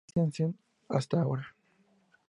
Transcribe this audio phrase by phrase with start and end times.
[0.03, 0.57] Christiansen,
[0.89, 1.55] hasta ahora.